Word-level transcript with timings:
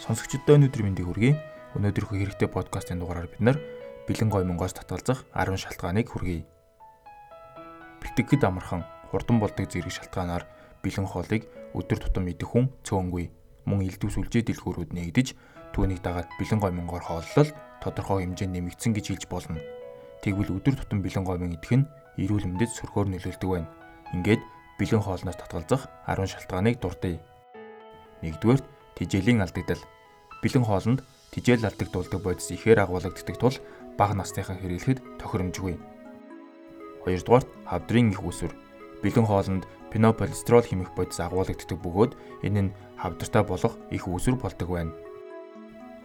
Сонсогчдод 0.00 0.48
өнөөдөр 0.48 0.80
мэндийг 0.80 1.12
хүргэе. 1.12 1.36
Өнөөдрийнхөө 1.76 2.24
хэрэгтэй 2.24 2.48
подкастын 2.48 3.04
дугаараар 3.04 3.28
бид 3.28 3.44
нар 3.44 3.60
бэлэн 4.08 4.32
гой 4.32 4.48
монгоос 4.48 4.72
татгалзах 4.72 5.28
10 5.36 5.60
шалтгааныг 5.60 6.08
хүргэе. 6.08 6.48
Бэлтгэхэд 8.00 8.48
амархан 8.48 8.88
хурдан 9.12 9.36
болдог 9.36 9.68
зэрэг 9.68 9.92
шалтгаанаар 9.92 10.48
бэлэн 10.80 11.04
хоолыг 11.04 11.44
өдөр 11.76 12.00
тутам 12.00 12.32
идэх 12.32 12.48
хүн 12.48 12.72
цөөнгүй. 12.80 13.28
Мөн 13.68 13.84
элдвс 13.84 14.16
үлжээ 14.16 14.48
дэлгүүрүүд 14.48 14.96
нэгдэж 14.96 15.36
түүнийг 15.76 16.00
дагаад 16.00 16.32
бэлэн 16.40 16.64
гой 16.64 16.72
монгоор 16.72 17.04
хооллол 17.04 17.52
тодорхой 17.84 18.24
хэмжээнд 18.24 18.56
нэмэгдсэн 18.56 18.96
гэж 18.96 19.04
хэлж 19.04 19.24
болно. 19.28 19.60
Тэгвэл 20.24 20.56
өдөр 20.56 20.80
тутам 20.80 21.04
бэлэн 21.04 21.28
гоймон 21.28 21.60
идэх 21.60 21.76
нь 21.76 21.88
эрүүл 22.16 22.48
мэндэд 22.48 22.72
сөргөөр 22.72 23.20
нөлөөлдөг 23.20 23.50
байна. 23.52 23.68
Ингээд 24.16 24.40
бэлэн 24.80 25.04
хоолноос 25.04 25.36
татгалзах 25.36 25.92
10 26.08 26.24
шалтгааныг 26.24 26.80
дурдъя. 26.80 27.20
Нэгдүгээр 28.24 28.79
тижээлийн 29.00 29.40
алдагдал. 29.40 29.80
Бэлэн 30.44 30.64
хоолнд 30.68 31.00
тижээл 31.32 31.64
алдагдуулдаг 31.64 32.20
бодис 32.20 32.52
ихээр 32.52 32.84
агуулгаддаг 32.84 33.36
тул 33.40 33.56
бага 33.96 34.14
насныхан 34.14 34.60
хэрэглэхэд 34.60 35.00
тохиромжгүй. 35.16 35.80
Хоёрдугаар 37.04 37.44
хавдрын 37.64 38.12
их 38.12 38.20
үсвэр. 38.20 38.52
Бэлэн 39.00 39.24
хоолнд 39.24 39.64
пенополистерол 39.88 40.64
хэмэх 40.68 40.92
бодис 40.92 41.20
агуулгаддаг 41.20 41.78
бөгөөд 41.80 42.12
энэ 42.44 42.60
нь 42.68 42.74
хавдартай 43.00 43.42
болох 43.44 43.74
их 43.88 44.04
үсвэр 44.04 44.36
болдог 44.36 44.68
байна. 44.68 44.92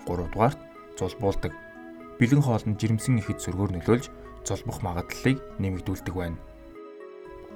Гуравдугаар 0.07 0.55
зулбуулдаг. 0.95 1.51
Бэлэн 2.19 2.39
хоолнд 2.39 2.79
жирэмсэн 2.79 3.19
ихэд 3.19 3.43
сөргөөр 3.43 3.75
нөлөөлж 3.75 4.07
золбох 4.47 4.79
магадлалыг 4.79 5.43
нэмэгдүүлдэг 5.59 6.15
байна. 6.15 6.39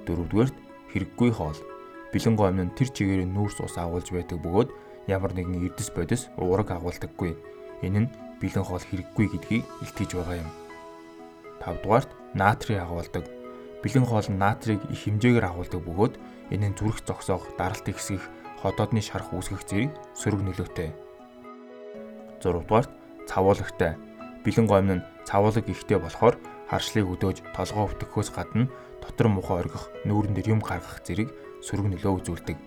Дөрөвдүгээр 0.04 0.52
хэрэггүй 0.92 1.32
хоол. 1.32 1.60
Бэлэн 2.10 2.36
гомн 2.36 2.62
нь 2.70 2.76
тэр 2.76 2.90
чигээрээ 2.90 3.30
нүүрс 3.30 3.62
ус 3.62 3.78
агуулж 3.78 4.10
байдаг 4.10 4.42
бөгөөд 4.42 4.70
ямар 5.06 5.34
нэгэн 5.38 5.62
эрдэс 5.70 5.94
бодис 5.94 6.34
уураг 6.42 6.74
агуулдаггүй. 6.74 7.38
Энэ 7.86 8.00
нь 8.06 8.12
бэлэн 8.42 8.66
хоол 8.66 8.82
хэрэггүй 8.82 9.26
гэдгийг 9.30 9.66
илтгэж 9.86 10.12
байгаа 10.18 10.42
юм. 10.42 10.50
5 11.62 11.86
дугаарт 11.86 12.10
натрий 12.34 12.82
агуулдаг. 12.82 13.26
Бэлэн 13.86 14.06
хоол 14.10 14.26
нь 14.26 14.42
натрийг 14.42 14.82
их 14.90 15.06
хэмжээгээр 15.06 15.50
агуулдаг 15.54 15.82
бөгөөд 15.86 16.16
энэ 16.50 16.68
нь 16.74 16.78
зүрх 16.82 17.06
зогсоох, 17.06 17.46
даралт 17.62 17.86
ихсгэх, 17.86 18.26
ходоодны 18.62 19.06
шарах 19.06 19.30
үүсгэх 19.30 19.64
зэрэг 19.70 19.92
сөрөг 20.18 20.42
нөлөөтэй. 20.42 20.90
6 22.42 22.66
дугаарт 22.66 22.92
цавуулагтай. 23.30 24.02
Бэлэн 24.42 24.66
гомн 24.66 24.92
нь 24.98 25.06
цавуулаг 25.30 25.66
ихтэй 25.70 26.02
болохоор 26.02 26.36
харшлыг 26.74 27.06
өдөөж 27.06 27.38
толгоо 27.54 27.86
өвтгөхөөс 27.86 28.30
гадна 28.34 28.66
дотор 29.02 29.28
мухаа 29.30 29.62
оргих, 29.62 29.94
нүүрэн 30.06 30.34
дээр 30.34 30.58
юм 30.58 30.62
гаргах 30.62 31.02
зэрэг 31.06 31.30
сөрөг 31.64 31.88
нөлөө 31.92 32.14
үзүүлдэг. 32.24 32.58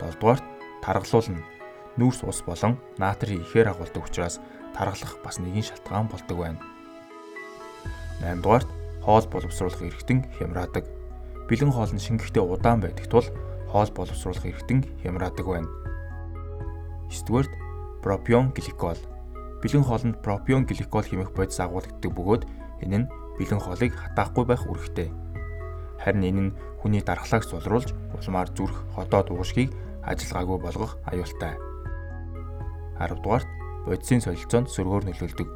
7 0.00 0.20
дугаарт 0.20 0.44
таргалуулна. 0.82 1.42
Нүүрс 1.98 2.22
ус 2.24 2.40
болон 2.46 2.78
натрий 2.96 3.42
ихээр 3.42 3.74
агуулдаг 3.74 4.06
учраас 4.06 4.40
таргалах 4.72 5.18
бас 5.24 5.42
нэгэн 5.42 5.66
шалтгаан 5.66 6.08
болдог 6.08 6.36
байна. 6.38 6.60
8 8.22 8.40
дугаарт 8.40 8.68
хоол 9.02 9.26
боловсруулах 9.26 9.82
эргэтэн 9.82 10.24
хямраадаг. 10.38 10.84
Бэлэн 11.48 11.72
хоол 11.74 11.92
нь 11.92 12.00
шингэхдээ 12.00 12.44
удаан 12.44 12.80
байдаг 12.80 13.06
тул 13.10 13.26
хоол 13.68 13.90
боловсруулах 13.90 14.46
эргэтэн 14.46 14.86
хямраадаг 15.02 15.46
байна. 15.46 15.68
9 17.10 17.26
дугаарт 17.26 17.52
пропион 18.02 18.54
гликол. 18.56 19.00
Бэлэн 19.60 19.84
хоолнд 19.84 20.22
пропион 20.22 20.64
гликол 20.64 21.04
хэмээх 21.04 21.36
бодис 21.36 21.60
агуулдаг 21.60 22.00
бөгөөд 22.00 22.42
энэ 22.86 23.04
нь 23.04 23.10
бэлэн 23.36 23.60
хоолыг 23.60 23.92
хатаахгүй 23.92 24.44
байх 24.48 24.64
үүрэгтэй. 24.64 25.29
Харин 26.00 26.24
энэ 26.24 26.42
нь 26.48 26.54
хүний 26.80 27.04
дархлааг 27.04 27.44
сулруулж 27.44 27.92
улмаар 28.16 28.48
зүрх, 28.56 28.76
ходоод 28.96 29.28
уушгийг 29.30 29.70
ажиллагаагүй 30.00 30.58
болгох 30.64 30.96
аюултай. 31.04 31.60
10 32.96 33.20
дугаарт 33.20 33.48
бодисын 33.84 34.24
солилцоонд 34.24 34.72
сөргөөр 34.72 35.04
нөлөөлдөг. 35.08 35.48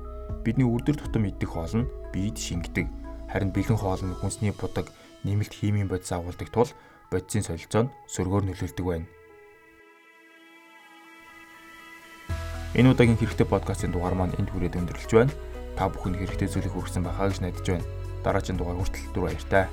Бидний 0.44 0.68
үрдэр 0.68 1.00
тутам 1.00 1.24
идэх 1.28 1.56
хоол 1.56 1.84
нь 1.84 1.88
биед 2.12 2.36
шингэдэг. 2.36 2.88
Харин 3.32 3.52
бэлэн 3.56 3.80
хоол 3.80 4.02
нь 4.04 4.16
хүнсний 4.20 4.52
будаг, 4.52 4.92
нэмэлт 5.24 5.52
химийн 5.52 5.88
бодис 5.88 6.12
агуулдаг 6.12 6.48
тул 6.52 6.68
бодисын 7.08 7.44
солилцоонд 7.44 7.88
сөргөөр 8.08 8.44
нөлөөлдөг 8.44 8.84
байна. 8.84 9.08
Энэ 12.74 12.90
удаагийн 12.92 13.16
хэрэгтэй 13.16 13.48
подкастын 13.48 13.92
дугаар 13.96 14.18
маань 14.18 14.36
энд 14.36 14.50
хүрээд 14.52 14.76
өндөрлөж 14.76 15.12
байна. 15.14 15.32
Та 15.78 15.88
бүхэнд 15.88 16.18
хэрэгтэй 16.18 16.48
зүйлийг 16.50 16.74
хүргэсэн 16.74 17.06
байхаа 17.06 17.30
гэж 17.30 17.38
найдаж 17.40 17.66
байна. 17.70 17.86
Дараагийн 18.26 18.58
дугаар 18.58 18.78
хүртэл 18.82 19.12
түр 19.14 19.24
баяртай. 19.30 19.70